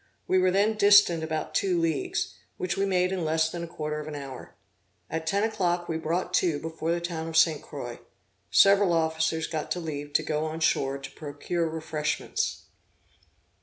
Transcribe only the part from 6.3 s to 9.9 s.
to before the town of St. Croix. Several officers got